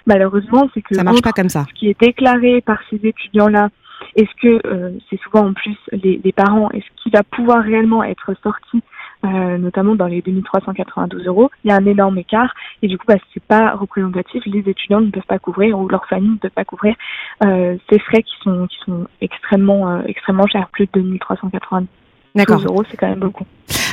malheureusement 0.08 0.68
c'est 0.74 0.82
que 0.82 0.96
ça 0.96 1.04
marche 1.04 1.22
pas 1.22 1.32
comme 1.32 1.50
ça 1.50 1.66
ce 1.70 1.74
qui 1.76 1.88
est 1.88 2.00
déclaré 2.02 2.62
par 2.62 2.80
ces 2.90 3.00
étudiants 3.04 3.48
là 3.48 3.70
est-ce 4.16 4.42
que 4.42 4.60
euh, 4.66 4.98
c'est 5.08 5.20
souvent 5.22 5.50
en 5.50 5.54
plus 5.54 5.78
les, 5.92 6.20
les 6.24 6.32
parents 6.32 6.72
est-ce 6.72 6.86
qu'il 6.96 7.12
va 7.12 7.22
pouvoir 7.22 7.64
réellement 7.64 8.04
être 8.04 8.34
sorti 8.42 8.82
euh, 9.26 9.58
notamment 9.58 9.96
dans 9.96 10.06
les 10.08 10.22
2392 10.22 11.26
euros, 11.26 11.50
il 11.64 11.70
y 11.70 11.72
a 11.72 11.76
un 11.76 11.86
énorme 11.86 12.18
écart 12.18 12.54
et 12.82 12.88
du 12.88 12.98
coup, 12.98 13.06
bah, 13.08 13.16
c'est 13.34 13.44
pas 13.44 13.72
représentatif. 13.72 14.44
Les 14.46 14.60
étudiants 14.60 15.02
ne 15.02 15.10
peuvent 15.10 15.24
pas 15.28 15.40
couvrir 15.40 15.80
ou 15.80 15.88
leur 15.88 16.06
famille 16.06 16.32
ne 16.32 16.38
peut 16.38 16.50
pas 16.50 16.66
couvrir 16.66 16.96
euh, 17.44 17.78
ces 17.90 18.00
frais 18.00 18.24
qui 18.24 18.34
sont 18.44 18.68
qui 18.68 18.78
sont 18.86 19.08
extrêmement 19.22 19.90
euh, 19.90 20.02
extrêmement 20.06 20.48
chers, 20.48 20.68
plus 20.70 20.86
de 20.86 21.02
2392 21.02 22.66
euros, 22.66 22.84
c'est 22.90 22.98
quand 22.98 23.10
même 23.10 23.20
beaucoup. 23.20 23.46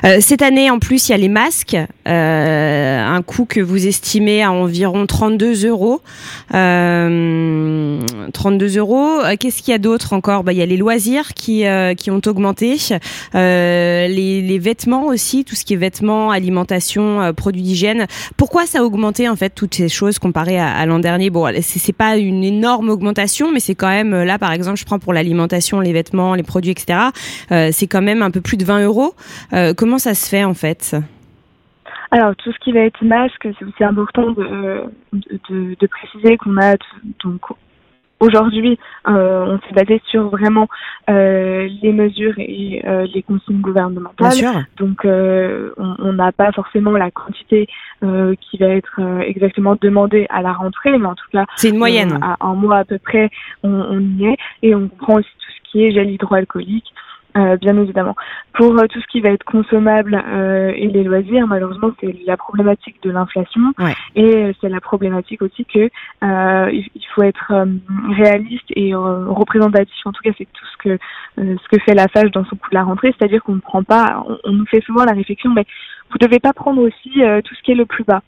Euh, 0.04 0.18
cette 0.20 0.42
année, 0.42 0.70
en 0.70 0.78
plus, 0.78 1.08
il 1.08 1.12
y 1.12 1.14
a 1.14 1.18
les 1.18 1.30
masques, 1.30 1.76
euh, 2.06 3.06
un 3.06 3.22
coût 3.22 3.46
que 3.46 3.60
vous 3.60 3.86
estimez 3.86 4.42
à 4.42 4.52
environ 4.52 5.06
32 5.06 5.66
euros. 5.66 6.02
Euh, 6.54 8.00
32 8.34 8.76
euros. 8.76 9.20
Euh, 9.24 9.36
qu'est-ce 9.38 9.62
qu'il 9.62 9.72
y 9.72 9.74
a 9.74 9.78
d'autre 9.78 10.12
encore? 10.12 10.44
Bah, 10.44 10.52
Il 10.52 10.58
y 10.58 10.62
a 10.62 10.66
les 10.66 10.76
loisirs 10.76 11.32
qui, 11.32 11.66
euh, 11.66 11.94
qui 11.94 12.10
ont 12.10 12.20
augmenté, 12.26 12.76
les, 13.32 14.42
les, 14.42 14.58
vêtements 14.58 15.06
aussi, 15.06 15.44
tout 15.44 15.54
ce 15.54 15.64
qui 15.64 15.72
est 15.72 15.76
vêtements, 15.76 16.30
alimentation, 16.30 17.32
produits 17.34 17.62
d'hygiène. 17.62 18.06
Pourquoi 18.36 18.66
ça 18.66 18.80
a 18.80 18.82
augmenté 18.82 19.28
en 19.28 19.36
fait 19.36 19.50
toutes 19.50 19.74
ces 19.74 19.88
choses 19.88 20.18
comparées 20.18 20.58
à, 20.58 20.70
à 20.74 20.86
l'an 20.86 20.98
dernier? 20.98 21.30
Bon, 21.30 21.50
c'est 21.62 21.92
pas 21.92 22.16
une 22.16 22.44
énorme 22.44 22.90
augmentation, 22.90 23.52
mais 23.52 23.60
c'est 23.60 23.74
quand 23.74 23.88
même 23.88 24.22
là, 24.22 24.38
par 24.38 24.52
exemple, 24.52 24.78
je 24.78 24.84
prends 24.84 24.98
pour 24.98 25.12
l'alimentation, 25.12 25.80
les 25.80 25.92
vêtements, 25.92 26.34
les 26.34 26.42
produits, 26.42 26.72
etc. 26.72 26.98
c'est 27.48 27.86
quand 27.86 28.02
même 28.02 28.22
un 28.22 28.30
peu 28.30 28.40
plus 28.40 28.56
de 28.56 28.64
20 28.64 28.84
euros. 28.84 29.14
Comment 29.94 30.00
ça 30.00 30.14
se 30.14 30.28
fait 30.28 30.42
en 30.42 30.54
fait? 30.54 30.96
Alors 32.10 32.34
tout 32.34 32.50
ce 32.50 32.58
qui 32.58 32.72
va 32.72 32.80
être 32.80 33.04
masque, 33.04 33.46
c'est 33.56 33.64
aussi 33.64 33.84
important 33.84 34.32
de, 34.32 34.90
de, 35.12 35.86
préciser 35.86 36.36
qu'on 36.36 36.60
a 36.60 36.74
donc 37.22 37.42
aujourd'hui 38.18 38.76
euh, 39.06 39.44
on 39.46 39.60
s'est 39.60 39.72
basé 39.72 40.02
sur 40.10 40.30
vraiment 40.30 40.66
euh, 41.08 41.68
les 41.80 41.92
mesures 41.92 42.34
et 42.38 42.82
euh, 42.84 43.06
les 43.14 43.22
consignes 43.22 43.60
gouvernementales. 43.60 44.66
Donc 44.78 45.04
on 45.04 46.12
n'a 46.12 46.32
pas 46.32 46.50
forcément 46.50 46.90
la 46.90 47.12
quantité 47.12 47.68
qui 48.00 48.58
va 48.58 48.66
être 48.66 49.00
exactement 49.24 49.76
demandée 49.80 50.26
à 50.28 50.42
la 50.42 50.54
rentrée, 50.54 50.98
mais 50.98 51.06
en 51.06 51.14
tout 51.14 51.30
cas 51.30 51.44
c'est 51.54 51.68
une 51.68 51.78
moyenne. 51.78 52.18
à 52.20 52.36
un 52.40 52.54
mois 52.56 52.78
à 52.78 52.84
peu 52.84 52.98
près 52.98 53.30
on, 53.62 53.70
on, 53.70 54.00
y 54.00 54.26
est 54.26 54.36
et 54.62 54.74
on 54.74 54.88
prend 54.88 55.18
aussi 55.18 55.30
tout 55.38 55.52
ce 55.56 55.70
qui 55.70 55.84
est 55.84 55.92
gel 55.92 56.10
hydroalcoolique 56.10 56.92
euh, 57.36 57.56
bien 57.56 57.76
évidemment. 57.76 58.14
Pour 58.52 58.78
euh, 58.78 58.86
tout 58.86 59.00
ce 59.00 59.06
qui 59.08 59.20
va 59.20 59.30
être 59.30 59.42
consommable 59.42 60.14
euh, 60.14 60.72
et 60.76 60.86
les 60.86 61.02
loisirs, 61.02 61.48
malheureusement, 61.48 61.90
c'est 62.00 62.14
la 62.26 62.36
problématique 62.36 63.02
de 63.02 63.10
l'inflation 63.10 63.60
et 64.14 64.52
c'est 64.60 64.68
la 64.68 64.80
problématique 64.80 65.42
aussi 65.42 65.64
que 65.64 65.90
il 66.22 67.06
faut 67.12 67.22
être 67.22 67.52
réaliste 68.16 68.70
et 68.76 68.94
représentatif. 68.94 69.96
En 70.04 70.12
tout 70.12 70.22
cas, 70.22 70.30
c'est 70.38 70.46
tout 70.52 70.66
ce 70.72 70.76
que 70.76 70.98
ce 71.36 71.68
que 71.68 71.80
fait 71.82 71.94
la 71.94 72.06
FAGE 72.06 72.30
dans 72.30 72.44
son 72.44 72.56
coût 72.56 72.70
de 72.70 72.76
la 72.76 72.84
rentrée, 72.84 73.12
c'est-à-dire 73.18 73.42
qu'on 73.42 73.56
ne 73.56 73.60
prend 73.60 73.82
pas, 73.82 74.24
on, 74.44 74.52
nous 74.52 74.66
fait 74.66 74.82
souvent 74.82 75.04
la 75.04 75.12
réflexion, 75.12 75.50
mais 75.50 75.66
vous 76.10 76.18
devez 76.18 76.38
pas 76.38 76.52
prendre 76.52 76.80
aussi 76.82 77.10
tout 77.44 77.54
ce 77.54 77.62
qui 77.62 77.72
est 77.72 77.76
le 77.76 77.86
plus 77.86 78.04
bas. 78.04 78.22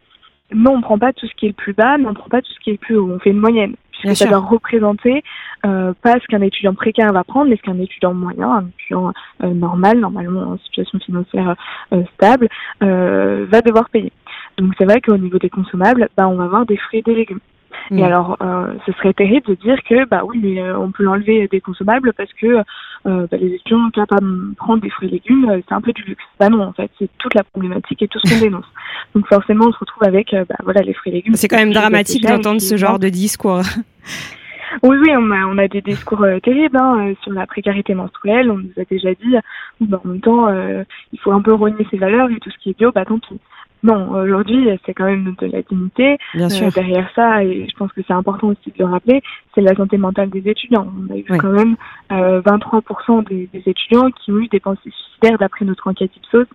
Non, 0.54 0.72
on 0.72 0.78
ne 0.78 0.82
prend 0.82 0.98
pas 0.98 1.12
tout 1.12 1.26
ce 1.26 1.34
qui 1.34 1.46
est 1.46 1.50
le 1.50 1.54
plus 1.54 1.72
bas, 1.72 1.98
mais 1.98 2.06
on 2.06 2.10
ne 2.10 2.14
prend 2.14 2.28
pas 2.28 2.40
tout 2.40 2.52
ce 2.52 2.60
qui 2.60 2.70
est 2.70 2.74
le 2.74 2.78
plus 2.78 2.96
haut. 2.96 3.10
On 3.10 3.18
fait 3.18 3.30
une 3.30 3.40
moyenne 3.40 3.74
puisque 3.90 4.16
ça 4.16 4.26
doit 4.26 4.38
représenter 4.38 5.22
euh, 5.64 5.92
pas 6.02 6.14
ce 6.20 6.26
qu'un 6.26 6.42
étudiant 6.42 6.74
précaire 6.74 7.12
va 7.12 7.24
prendre, 7.24 7.50
mais 7.50 7.56
ce 7.56 7.62
qu'un 7.62 7.78
étudiant 7.80 8.14
moyen, 8.14 8.50
un 8.50 8.66
étudiant 8.68 9.12
euh, 9.42 9.48
normal, 9.48 9.98
normalement 9.98 10.52
en 10.52 10.58
situation 10.58 10.98
financière 11.00 11.56
euh, 11.92 12.02
stable, 12.14 12.48
euh, 12.82 13.46
va 13.50 13.62
devoir 13.62 13.90
payer. 13.90 14.12
Donc 14.58 14.72
c'est 14.78 14.84
vrai 14.84 15.00
qu'au 15.00 15.16
niveau 15.16 15.38
des 15.38 15.50
consommables, 15.50 16.08
bah, 16.16 16.28
on 16.28 16.36
va 16.36 16.44
avoir 16.44 16.66
des 16.66 16.76
fruits 16.76 17.00
et 17.00 17.02
des 17.02 17.14
légumes. 17.14 17.40
Et 17.90 17.94
mm. 17.94 18.02
alors, 18.02 18.36
euh, 18.40 18.74
ce 18.86 18.92
serait 18.92 19.12
terrible 19.12 19.46
de 19.46 19.54
dire 19.54 19.78
que, 19.88 20.06
bah 20.06 20.22
oui, 20.24 20.40
mais 20.42 20.62
on 20.72 20.90
peut 20.90 21.02
l'enlever 21.02 21.48
des 21.48 21.60
consommables 21.60 22.12
parce 22.14 22.32
que 22.34 22.62
bah, 23.04 23.36
les 23.38 23.54
étudiants 23.54 23.88
capables 23.90 24.50
de 24.50 24.54
prendre 24.56 24.82
des 24.82 24.90
fruits 24.90 25.08
et 25.08 25.12
légumes, 25.12 25.62
c'est 25.68 25.74
un 25.74 25.80
peu 25.80 25.92
du 25.92 26.02
luxe. 26.02 26.24
Bah 26.40 26.48
non, 26.48 26.62
en 26.62 26.72
fait, 26.72 26.90
c'est 26.98 27.08
toute 27.18 27.34
la 27.34 27.44
problématique 27.44 28.02
et 28.02 28.08
tout 28.08 28.18
ce 28.24 28.34
qu'on 28.34 28.40
dénonce. 28.44 28.66
Donc 29.14 29.26
forcément, 29.28 29.66
on 29.66 29.72
se 29.72 29.78
retrouve 29.78 30.04
avec, 30.04 30.34
bah 30.48 30.56
voilà, 30.64 30.82
les 30.82 30.94
fruits 30.94 31.12
et 31.12 31.16
légumes. 31.16 31.34
C'est 31.36 31.48
quand 31.48 31.56
même 31.56 31.72
dramatique 31.72 32.24
d'entendre 32.24 32.60
ce 32.60 32.76
genre 32.76 32.98
de 32.98 33.08
discours. 33.08 33.62
Oui, 34.82 34.96
oui, 35.00 35.10
on 35.16 35.30
a, 35.30 35.46
on 35.46 35.58
a 35.58 35.68
des 35.68 35.80
discours 35.80 36.22
euh, 36.22 36.38
terribles 36.40 36.76
hein, 36.76 37.08
euh, 37.08 37.14
sur 37.22 37.32
la 37.32 37.46
précarité 37.46 37.94
menstruelle. 37.94 38.50
On 38.50 38.58
nous 38.58 38.72
a 38.76 38.84
déjà 38.84 39.10
dit, 39.14 39.36
bah, 39.80 40.00
en 40.04 40.08
même 40.08 40.20
temps, 40.20 40.48
euh, 40.48 40.84
il 41.12 41.20
faut 41.20 41.32
un 41.32 41.42
peu 41.42 41.54
renier 41.54 41.86
ses 41.90 41.98
valeurs 41.98 42.30
et 42.30 42.38
tout 42.40 42.50
ce 42.50 42.58
qui 42.58 42.70
est 42.70 42.78
bio, 42.78 42.92
bah 42.92 43.04
tant 43.04 43.18
pis. 43.18 43.38
Non, 43.82 44.10
aujourd'hui, 44.10 44.68
c'est 44.84 44.94
quand 44.94 45.04
même 45.04 45.34
de 45.38 45.46
la 45.46 45.62
dignité. 45.62 46.18
Bien 46.34 46.48
sûr. 46.48 46.72
derrière 46.72 47.08
ça, 47.14 47.44
et 47.44 47.68
je 47.70 47.76
pense 47.76 47.92
que 47.92 48.00
c'est 48.06 48.14
important 48.14 48.48
aussi 48.48 48.70
de 48.70 48.78
le 48.78 48.86
rappeler, 48.86 49.22
c'est 49.54 49.60
la 49.60 49.76
santé 49.76 49.96
mentale 49.96 50.30
des 50.30 50.48
étudiants. 50.48 50.88
On 50.98 51.14
a 51.14 51.18
eu 51.18 51.24
quand 51.24 51.52
même 51.52 51.76
23% 52.10 53.28
des, 53.28 53.48
des, 53.52 53.62
étudiants 53.66 54.10
qui 54.10 54.32
ont 54.32 54.38
eu 54.38 54.48
des 54.48 54.58
pensées 54.58 54.90
suicidaires 54.90 55.38
d'après 55.38 55.64
notre 55.64 55.86
enquête 55.86 56.10
Ipsos 56.16 56.46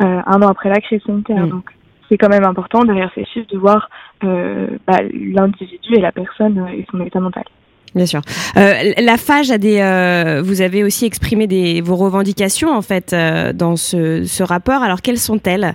un 0.00 0.42
an 0.42 0.48
après 0.48 0.70
la 0.70 0.80
crise 0.80 1.02
sanitaire. 1.02 1.46
Donc, 1.46 1.70
c'est 2.08 2.18
quand 2.18 2.30
même 2.30 2.44
important 2.44 2.82
derrière 2.82 3.12
ces 3.14 3.26
chiffres 3.26 3.52
de 3.52 3.58
voir 3.58 3.88
bah, 4.22 4.98
l'individu 5.12 5.94
et 5.94 6.00
la 6.00 6.12
personne 6.12 6.66
et 6.72 6.86
son 6.90 7.00
état 7.02 7.20
mental. 7.20 7.44
Bien 7.94 8.06
sûr. 8.06 8.20
Euh, 8.56 8.92
la 8.98 9.16
FAGE 9.16 9.50
a 9.50 9.58
des. 9.58 9.80
Euh, 9.80 10.42
vous 10.44 10.60
avez 10.60 10.84
aussi 10.84 11.06
exprimé 11.06 11.46
des, 11.46 11.80
vos 11.80 11.96
revendications 11.96 12.72
en 12.72 12.82
fait 12.82 13.12
euh, 13.12 13.52
dans 13.52 13.76
ce, 13.76 14.24
ce, 14.24 14.42
rapport. 14.42 14.82
Alors 14.82 15.02
quelles 15.02 15.18
sont-elles? 15.18 15.74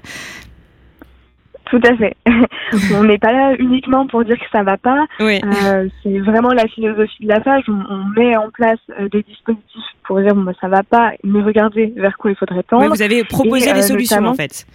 Tout 1.66 1.82
à 1.84 1.96
fait. 1.98 2.16
on 2.94 3.04
n'est 3.04 3.18
pas 3.18 3.34
là 3.34 3.56
uniquement 3.58 4.08
pour 4.08 4.24
dire 4.24 4.38
que 4.38 4.46
ça 4.52 4.64
va 4.64 4.78
pas. 4.78 5.06
Oui. 5.20 5.42
C'est 6.04 6.20
vraiment 6.20 6.54
la 6.54 6.68
philosophie 6.68 7.24
de 7.24 7.28
la 7.28 7.42
FAGE. 7.42 7.64
On, 7.68 7.82
on 7.90 8.06
met 8.18 8.38
en 8.38 8.50
place 8.52 8.80
des 9.12 9.24
dispositifs 9.24 9.84
pour 10.06 10.22
dire 10.22 10.36
bon 10.36 10.44
bah, 10.44 10.54
ça 10.62 10.68
va 10.68 10.84
pas, 10.84 11.14
mais 11.24 11.42
regardez 11.42 11.92
vers 11.98 12.16
quoi 12.18 12.32
il 12.32 12.38
faudrait 12.38 12.64
tendre. 12.64 12.88
vous 12.88 13.02
avez 13.02 13.24
proposé 13.24 13.74
des 13.74 13.82
solutions 13.82 14.26
en 14.26 14.36
fait. 14.36 14.66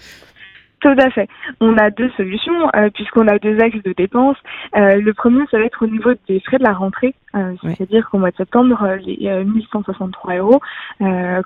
Tout 0.81 0.95
à 0.97 1.11
fait. 1.11 1.29
On 1.61 1.77
a 1.77 1.91
deux 1.91 2.11
solutions 2.17 2.69
euh, 2.75 2.89
puisqu'on 2.91 3.29
a 3.29 3.39
deux 3.39 3.61
axes 3.61 3.83
de 3.83 3.93
dépenses. 3.93 4.39
Euh, 4.77 4.97
le 4.97 5.13
premier, 5.13 5.45
ça 5.51 5.59
va 5.59 5.65
être 5.65 5.83
au 5.83 5.87
niveau 5.87 6.13
des 6.27 6.41
frais 6.41 6.57
de 6.57 6.65
la 6.65 6.73
rentrée, 6.73 7.15
euh, 7.35 7.55
c'est-à-dire 7.63 8.09
qu'au 8.09 8.19
mois 8.19 8.31
de 8.31 8.37
septembre, 8.37 8.83
euh, 8.83 8.97
les 8.97 9.45
1163 9.45 10.37
euros. 10.37 10.61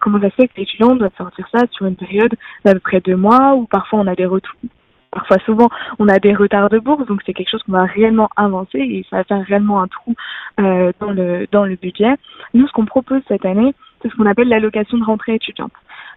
comment 0.00 0.20
ça 0.20 0.30
se 0.30 0.34
fait 0.36 0.48
que 0.48 0.54
l'étudiant 0.58 0.94
doit 0.94 1.10
sortir 1.18 1.48
ça 1.52 1.62
sur 1.72 1.86
une 1.86 1.96
période 1.96 2.34
d'à 2.64 2.74
peu 2.74 2.80
près 2.80 3.00
deux 3.00 3.16
mois 3.16 3.54
ou 3.54 3.66
parfois 3.66 4.00
on 4.00 4.06
a 4.06 4.14
des 4.14 4.26
retours 4.26 4.54
parfois 5.14 5.38
souvent 5.44 5.68
on 5.98 6.08
a 6.08 6.18
des 6.18 6.34
retards 6.34 6.68
de 6.68 6.78
bourse 6.78 7.06
donc 7.06 7.20
c'est 7.24 7.32
quelque 7.32 7.50
chose 7.50 7.62
qu'on 7.62 7.72
va 7.72 7.84
réellement 7.84 8.28
avancer 8.36 8.78
et 8.78 9.06
ça 9.08 9.18
va 9.18 9.24
faire 9.24 9.44
réellement 9.46 9.80
un 9.80 9.88
trou 9.88 10.14
euh, 10.60 10.92
dans 11.00 11.10
le 11.10 11.46
dans 11.50 11.64
le 11.64 11.76
budget. 11.76 12.14
Nous 12.52 12.66
ce 12.66 12.72
qu'on 12.72 12.84
propose 12.84 13.22
cette 13.28 13.46
année 13.46 13.74
c'est 14.02 14.10
ce 14.10 14.16
qu'on 14.16 14.26
appelle 14.26 14.48
l'allocation 14.48 14.98
de 14.98 15.04
rentrée 15.04 15.34
étudiante. 15.34 15.72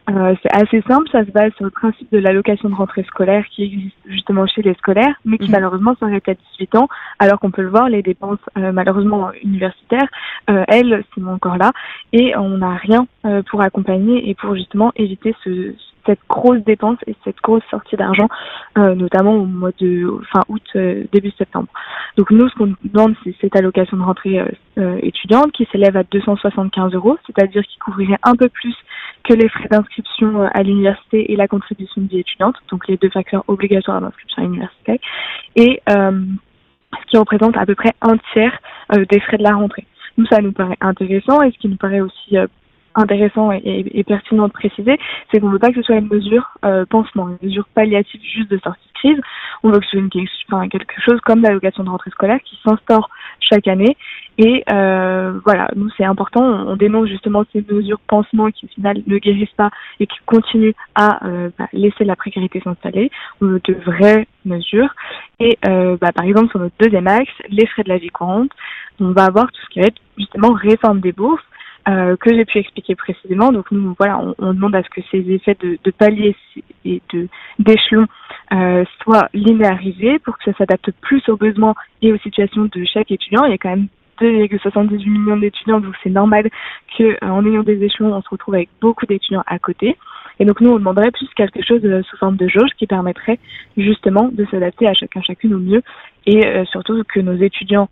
Euh, 0.09 0.35
c'est 0.41 0.53
assez 0.53 0.81
simple, 0.87 1.09
ça 1.11 1.25
se 1.25 1.31
base 1.31 1.51
sur 1.55 1.65
le 1.65 1.71
principe 1.71 2.09
de 2.13 2.17
l'allocation 2.17 2.69
de 2.69 2.75
rentrée 2.75 3.03
scolaire 3.03 3.45
qui 3.51 3.63
existe 3.63 3.97
justement 4.05 4.47
chez 4.47 4.61
les 4.61 4.73
scolaires, 4.75 5.15
mais 5.25 5.37
qui 5.37 5.47
mhm. 5.47 5.51
malheureusement 5.51 5.95
s'arrête 5.99 6.27
à 6.29 6.33
18 6.33 6.75
ans, 6.75 6.87
alors 7.19 7.39
qu'on 7.39 7.51
peut 7.51 7.61
le 7.61 7.69
voir, 7.69 7.89
les 7.89 8.01
dépenses 8.01 8.39
euh, 8.57 8.71
malheureusement 8.71 9.31
universitaires, 9.43 10.07
euh, 10.49 10.63
elles 10.69 11.03
sont 11.13 11.27
encore 11.27 11.57
là, 11.57 11.73
et 12.13 12.37
on 12.37 12.57
n'a 12.57 12.75
rien 12.75 13.05
euh, 13.25 13.41
pour 13.49 13.61
accompagner 13.61 14.29
et 14.29 14.35
pour 14.35 14.55
justement 14.55 14.93
éviter 14.95 15.35
ce, 15.43 15.73
cette 16.07 16.19
grosse 16.27 16.63
dépense 16.63 16.97
et 17.05 17.15
cette 17.23 17.37
grosse 17.43 17.63
sortie 17.69 17.95
d'argent, 17.95 18.27
euh, 18.77 18.95
notamment 18.95 19.35
au 19.35 19.45
mois 19.45 19.71
de 19.79 20.19
fin 20.31 20.41
août, 20.47 20.63
euh, 20.75 21.03
début 21.11 21.31
septembre. 21.37 21.67
Donc 22.15 22.31
nous, 22.31 22.49
ce 22.49 22.55
qu'on 22.55 22.73
demande, 22.83 23.15
c'est 23.23 23.35
cette 23.39 23.55
allocation 23.55 23.97
de 23.97 24.01
rentrée 24.01 24.39
euh, 24.79 24.97
étudiante 25.03 25.51
qui 25.51 25.67
s'élève 25.71 25.95
à 25.95 26.03
275 26.03 26.93
euros, 26.93 27.17
c'est-à-dire 27.27 27.61
qui 27.63 27.77
couvrirait 27.77 28.17
un 28.23 28.35
peu 28.35 28.49
plus 28.49 28.75
que 29.23 29.33
les 29.33 29.49
frais 29.49 29.67
d'inscription 29.69 30.49
à 30.53 30.63
l'université 30.63 31.31
et 31.31 31.35
la 31.35 31.47
contribution 31.47 32.01
de 32.01 32.07
vie 32.07 32.19
étudiante, 32.19 32.55
donc 32.71 32.87
les 32.87 32.97
deux 32.97 33.09
facteurs 33.09 33.43
obligatoires 33.47 34.01
d'inscription 34.01 34.41
à 34.41 34.45
l'université, 34.45 35.01
et 35.55 35.81
ce 35.87 37.05
qui 37.09 37.17
représente 37.17 37.57
à 37.57 37.65
peu 37.65 37.75
près 37.75 37.91
un 38.01 38.17
tiers 38.31 38.57
des 39.09 39.19
frais 39.19 39.37
de 39.37 39.43
la 39.43 39.55
rentrée. 39.55 39.85
Nous, 40.17 40.25
ça 40.27 40.41
nous 40.41 40.53
paraît 40.53 40.77
intéressant 40.79 41.41
et 41.41 41.51
ce 41.51 41.57
qui 41.57 41.67
nous 41.67 41.75
paraît 41.75 41.99
aussi 41.99 42.37
intéressant 42.97 43.51
et, 43.51 44.03
pertinent 44.05 44.47
de 44.47 44.51
préciser, 44.51 44.97
c'est 45.31 45.39
qu'on 45.39 45.47
ne 45.47 45.53
veut 45.53 45.59
pas 45.59 45.69
que 45.69 45.75
ce 45.75 45.81
soit 45.83 45.95
une 45.95 46.07
mesure 46.07 46.57
euh, 46.65 46.85
pansement, 46.89 47.29
une 47.29 47.47
mesure 47.47 47.67
palliative 47.73 48.21
juste 48.21 48.49
de 48.49 48.57
sortie 48.57 48.87
de 48.87 48.93
crise. 48.93 49.21
On 49.63 49.69
veut 49.69 49.79
que 49.79 49.85
ce 49.85 49.91
soit 49.91 49.99
une, 49.99 50.69
quelque 50.69 51.01
chose 51.05 51.19
comme 51.21 51.41
l'allocation 51.41 51.83
de 51.83 51.89
rentrée 51.89 52.11
scolaire 52.11 52.39
qui 52.43 52.57
s'instaure 52.63 53.09
chaque 53.39 53.67
année. 53.67 53.95
Et 54.39 54.63
euh, 54.71 55.39
voilà, 55.45 55.69
nous 55.75 55.89
c'est 55.97 56.05
important. 56.05 56.41
On, 56.41 56.75
dénonce 56.75 57.07
justement 57.07 57.43
ces 57.53 57.63
mesures 57.69 57.99
pansement 58.07 58.49
qui 58.51 58.65
au 58.65 58.69
final 58.69 59.01
ne 59.05 59.17
guérissent 59.17 59.49
pas 59.57 59.69
et 59.99 60.07
qui 60.07 60.17
continuent 60.25 60.73
à 60.95 61.25
euh, 61.25 61.49
bah, 61.57 61.67
laisser 61.73 62.03
la 62.03 62.15
précarité 62.15 62.61
s'installer. 62.61 63.11
On 63.41 63.47
veut 63.47 63.61
de 63.63 63.73
vraies 63.73 64.27
mesures. 64.45 64.93
Et 65.39 65.57
bah, 65.63 66.11
par 66.13 66.25
exemple 66.25 66.49
sur 66.49 66.59
notre 66.59 66.75
deuxième 66.79 67.07
axe, 67.07 67.31
les 67.49 67.67
frais 67.67 67.83
de 67.83 67.89
la 67.89 67.97
vie 67.97 68.09
courante, 68.09 68.49
on 68.99 69.11
va 69.11 69.25
avoir 69.25 69.45
tout 69.51 69.61
ce 69.65 69.69
qui 69.69 69.79
va 69.79 69.87
être 69.87 70.01
justement 70.17 70.53
réforme 70.53 70.99
des 70.99 71.11
bourses 71.11 71.43
euh, 71.87 72.15
que 72.17 72.33
j'ai 72.33 72.45
pu 72.45 72.59
expliquer 72.59 72.95
précédément. 72.95 73.51
Donc 73.51 73.71
nous, 73.71 73.95
voilà, 73.97 74.19
on, 74.19 74.35
on, 74.39 74.53
demande 74.53 74.75
à 74.75 74.83
ce 74.83 74.89
que 74.89 75.01
ces 75.11 75.29
effets 75.31 75.57
de, 75.59 75.77
de 75.83 75.91
palier 75.91 76.35
et 76.85 77.01
de 77.13 77.27
d'échelon 77.59 78.05
euh, 78.53 78.83
soient 79.01 79.29
linéarisés 79.33 80.19
pour 80.19 80.37
que 80.37 80.43
ça 80.45 80.57
s'adapte 80.57 80.91
plus 81.01 81.27
aux 81.29 81.37
besoins 81.37 81.75
et 82.01 82.11
aux 82.11 82.17
situations 82.17 82.69
de 82.71 82.85
chaque 82.85 83.11
étudiant. 83.11 83.45
Il 83.45 83.51
y 83.51 83.55
a 83.55 83.57
quand 83.57 83.69
même 83.69 83.87
2,78 84.21 85.09
millions 85.09 85.37
d'étudiants, 85.37 85.79
donc 85.79 85.93
c'est 86.03 86.09
normal 86.09 86.49
que 86.97 87.03
euh, 87.03 87.17
en 87.21 87.45
ayant 87.45 87.63
des 87.63 87.83
échelons, 87.83 88.13
on 88.13 88.21
se 88.21 88.29
retrouve 88.29 88.55
avec 88.55 88.69
beaucoup 88.81 89.05
d'étudiants 89.05 89.43
à 89.45 89.59
côté. 89.59 89.97
Et 90.39 90.45
donc 90.45 90.61
nous, 90.61 90.71
on 90.71 90.77
demanderait 90.77 91.11
plus 91.11 91.27
quelque 91.35 91.63
chose 91.63 91.81
euh, 91.83 92.01
sous 92.03 92.17
forme 92.17 92.35
de 92.35 92.47
jauge 92.47 92.69
qui 92.77 92.87
permettrait 92.87 93.39
justement 93.75 94.29
de 94.31 94.45
s'adapter 94.51 94.87
à 94.87 94.93
chacun 94.93 95.21
chacune 95.21 95.53
au 95.53 95.59
mieux 95.59 95.81
et 96.25 96.45
euh, 96.45 96.65
surtout 96.65 97.01
que 97.07 97.19
nos 97.19 97.35
étudiants 97.35 97.89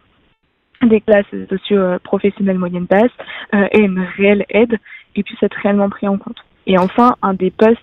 des 0.84 1.02
classes 1.02 1.26
socio-professionnelles 1.50 2.58
moyennes 2.58 2.88
basses 2.90 3.12
euh, 3.54 3.68
et 3.72 3.82
une 3.82 4.06
réelle 4.18 4.46
aide 4.50 4.78
et 5.16 5.24
puisse 5.24 5.42
être 5.42 5.58
réellement 5.62 5.90
pris 5.90 6.08
en 6.08 6.18
compte. 6.18 6.38
Et 6.68 6.78
enfin, 6.78 7.16
un 7.22 7.34
des 7.34 7.52
postes 7.52 7.80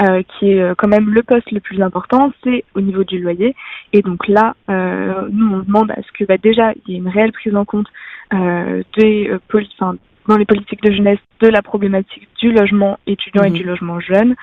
euh, 0.00 0.22
qui 0.22 0.52
est 0.52 0.60
euh, 0.60 0.74
quand 0.76 0.88
même 0.88 1.10
le 1.10 1.22
poste 1.22 1.50
le 1.50 1.60
plus 1.60 1.82
important, 1.82 2.32
c'est 2.44 2.64
au 2.74 2.80
niveau 2.80 3.04
du 3.04 3.18
loyer. 3.18 3.56
Et 3.92 4.02
donc 4.02 4.28
là, 4.28 4.54
euh, 4.70 5.28
nous, 5.30 5.54
on 5.54 5.58
demande 5.60 5.90
à 5.90 5.96
ce 5.96 6.12
que 6.12 6.24
bah, 6.24 6.36
déjà, 6.40 6.72
il 6.72 6.92
y 6.92 6.94
ait 6.94 6.98
une 6.98 7.08
réelle 7.08 7.32
prise 7.32 7.56
en 7.56 7.64
compte 7.64 7.88
euh, 8.32 8.82
des 8.96 9.30
enfin, 9.52 9.96
dans 10.28 10.36
les 10.36 10.44
politiques 10.44 10.82
de 10.82 10.92
jeunesse 10.92 11.18
de 11.40 11.48
la 11.48 11.62
problématique 11.62 12.28
du 12.38 12.52
logement 12.52 12.98
étudiant 13.06 13.44
et 13.44 13.50
du 13.50 13.64
logement 13.64 13.98
jeune. 13.98 14.36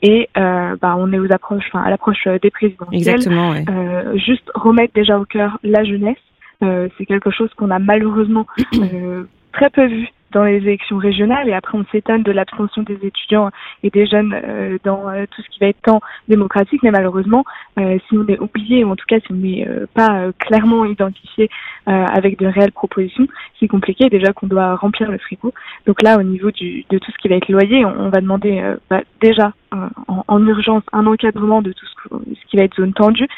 Et 0.00 0.28
bah, 0.34 0.96
on 0.98 1.12
est 1.12 1.18
aux 1.18 1.32
approches, 1.32 1.64
enfin, 1.68 1.82
à 1.82 1.90
l'approche 1.90 2.28
des 2.42 2.50
présidentielles. 2.50 3.16
Exactement, 3.16 3.50
ouais. 3.50 3.64
juste 4.18 4.50
remettre 4.54 4.92
déjà 4.92 5.18
au 5.18 5.24
cœur 5.24 5.58
la 5.62 5.82
jeunesse 5.82 6.18
euh, 6.18 6.33
c'est 6.60 7.06
quelque 7.06 7.30
chose 7.30 7.52
qu'on 7.54 7.70
a 7.70 7.78
malheureusement 7.78 8.46
euh, 8.74 9.24
très 9.52 9.70
peu 9.70 9.86
vu 9.86 10.08
dans 10.34 10.44
les 10.44 10.56
élections 10.56 10.98
régionales 10.98 11.48
et 11.48 11.54
après 11.54 11.78
on 11.78 11.84
s'étonne 11.90 12.22
de 12.22 12.32
l'abstention 12.32 12.82
des 12.82 12.98
étudiants 13.02 13.50
et 13.82 13.90
des 13.90 14.06
jeunes 14.06 14.34
euh, 14.34 14.78
dans 14.84 15.04
tout 15.30 15.42
ce 15.42 15.48
qui 15.48 15.60
va 15.60 15.68
être 15.68 15.80
temps 15.82 16.00
démocratique. 16.28 16.82
Mais 16.82 16.90
malheureusement 16.90 17.44
si 17.76 18.16
on 18.16 18.26
est 18.28 18.38
oublié 18.38 18.84
ou 18.84 18.90
en 18.90 18.96
tout 18.96 19.06
cas 19.08 19.18
si 19.20 19.32
on 19.32 19.36
n'est 19.36 19.66
pas 19.94 20.30
clairement 20.38 20.84
identifié 20.84 21.48
avec 21.86 22.38
de 22.38 22.46
réelles 22.46 22.72
propositions 22.72 23.26
c'est 23.58 23.68
compliqué 23.68 24.08
déjà 24.08 24.32
qu'on 24.32 24.46
doit 24.46 24.76
remplir 24.76 25.10
le 25.10 25.18
frigo. 25.18 25.52
Donc 25.86 26.02
là 26.02 26.18
au 26.18 26.22
niveau 26.22 26.50
du, 26.50 26.84
de 26.90 26.98
tout 26.98 27.10
ce 27.10 27.18
qui 27.18 27.28
va 27.28 27.36
être 27.36 27.48
loyer 27.48 27.84
on, 27.84 28.10
va 28.10 28.20
demander 28.20 28.62
bah, 28.90 29.00
déjà 29.20 29.52
en, 29.72 30.24
en, 30.28 30.46
urgence 30.46 30.82
un 30.92 31.06
encadrement 31.06 31.62
de 31.62 31.72
tout 31.72 31.86
ce, 31.86 32.16
ce 32.34 32.46
qui 32.50 32.56
va 32.56 32.64
être 32.64 32.76
zone 32.76 32.92
tendue 32.92 33.28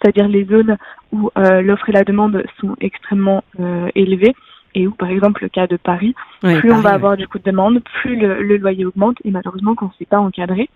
c'est-à-dire 0.00 0.28
les 0.28 0.44
zones 0.44 0.76
où 1.12 1.30
euh, 1.38 1.62
l'offre 1.62 1.88
et 1.88 1.92
la 1.92 2.04
demande 2.04 2.42
sont 2.60 2.76
extrêmement 2.80 3.44
euh, 3.60 3.88
élevées 3.94 4.34
et 4.76 4.86
où, 4.86 4.92
par 4.92 5.08
exemple, 5.08 5.42
le 5.42 5.48
cas 5.48 5.66
de 5.66 5.76
Paris, 5.76 6.14
plus 6.40 6.70
on 6.70 6.80
va 6.80 6.90
avoir 6.90 7.16
du 7.16 7.26
coup 7.26 7.38
de 7.38 7.44
demande, 7.44 7.82
plus 8.02 8.14
le, 8.14 8.56
loyer 8.58 8.84
augmente 8.84 9.16
et 9.24 9.30
malheureusement, 9.30 9.74
quand 9.74 9.90
c'est 9.98 10.08
pas 10.08 10.20
encadré, 10.20 10.68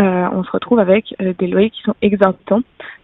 euh, 0.00 0.28
on 0.32 0.44
se 0.44 0.50
retrouve 0.52 0.78
avec 0.78 1.14
euh, 1.20 1.34
des 1.38 1.48
loyers 1.48 1.70
qui 1.70 1.82
sont 1.82 1.94
exorbitants. 2.00 2.62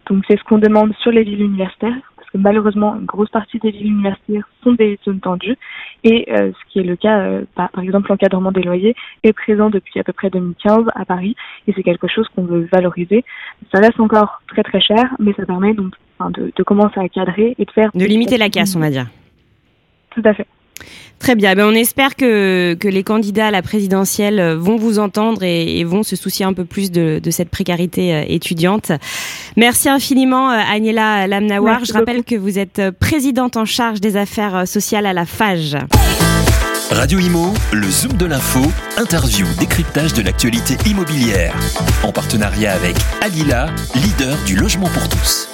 Donc 0.08 0.24
c'est 0.28 0.38
ce 0.38 0.44
qu'on 0.44 0.58
demande 0.58 0.94
sur 1.02 1.10
les 1.10 1.24
villes 1.24 1.42
universitaires, 1.42 1.96
parce 2.16 2.30
que 2.30 2.38
malheureusement, 2.38 2.94
une 2.94 3.06
grosse 3.06 3.28
partie 3.30 3.58
des 3.58 3.72
villes 3.72 3.88
universitaires 3.88 4.48
sont 4.62 4.72
des 4.74 5.00
zones 5.04 5.18
tendues, 5.18 5.58
et 6.04 6.26
euh, 6.30 6.52
ce 6.52 6.72
qui 6.72 6.78
est 6.78 6.84
le 6.84 6.94
cas, 6.94 7.40
par 7.56 7.82
exemple, 7.82 8.08
l'encadrement 8.10 8.52
des 8.52 8.62
loyers 8.62 8.94
est 9.24 9.32
présent 9.32 9.68
depuis 9.68 9.98
à 9.98 10.04
peu 10.04 10.12
près 10.12 10.30
2015 10.30 10.84
à 10.94 11.04
Paris, 11.04 11.34
et 11.66 11.72
c'est 11.72 11.82
quelque 11.82 12.06
chose 12.06 12.28
qu'on 12.36 12.44
veut 12.44 12.68
valoriser. 12.70 13.24
Ça 13.74 13.80
reste 13.80 13.98
encore 13.98 14.42
très 14.46 14.62
très 14.62 14.80
cher, 14.80 15.16
mais 15.18 15.32
ça 15.32 15.44
permet 15.44 15.74
donc 15.74 15.92
de, 16.30 16.52
de 16.54 16.62
commencer 16.62 17.00
à 17.00 17.08
cadrer 17.08 17.56
et 17.58 17.64
de 17.64 17.70
faire... 17.72 17.90
De 17.94 18.04
limiter 18.04 18.38
la 18.38 18.48
casse, 18.48 18.76
on 18.76 18.80
va 18.80 18.90
dire. 18.90 19.06
Tout 20.16 20.22
à 20.24 20.34
fait. 20.34 20.46
Très 21.18 21.34
bien. 21.34 21.54
Ben, 21.54 21.66
on 21.66 21.74
espère 21.74 22.14
que, 22.14 22.74
que 22.74 22.88
les 22.88 23.02
candidats 23.02 23.48
à 23.48 23.50
la 23.50 23.62
présidentielle 23.62 24.54
vont 24.54 24.76
vous 24.76 24.98
entendre 24.98 25.42
et, 25.42 25.82
vont 25.84 26.02
se 26.02 26.16
soucier 26.16 26.44
un 26.44 26.52
peu 26.52 26.64
plus 26.64 26.90
de, 26.90 27.20
de 27.22 27.30
cette 27.30 27.48
précarité 27.48 28.14
euh, 28.14 28.24
étudiante. 28.28 28.92
Merci 29.56 29.88
infiniment, 29.88 30.50
euh, 30.50 30.58
Agnella 30.70 31.26
Lamnawar. 31.26 31.84
Je 31.84 31.92
rappelle 31.92 32.22
que 32.22 32.34
vous 32.34 32.58
êtes 32.58 32.78
euh, 32.78 32.92
présidente 32.92 33.56
en 33.56 33.64
charge 33.64 34.00
des 34.00 34.16
affaires 34.16 34.68
sociales 34.68 35.06
à 35.06 35.12
la 35.12 35.24
FAGE. 35.24 35.78
Radio 36.90 37.18
Imo, 37.18 37.52
le 37.72 37.88
Zoom 37.90 38.12
de 38.12 38.26
l'info, 38.26 38.60
interview, 38.96 39.46
décryptage 39.58 40.12
de 40.12 40.22
l'actualité 40.22 40.76
immobilière. 40.88 41.54
En 42.04 42.12
partenariat 42.12 42.72
avec 42.72 42.96
Alila, 43.22 43.66
leader 43.94 44.36
du 44.46 44.54
logement 44.54 44.88
pour 44.88 45.08
tous. 45.08 45.48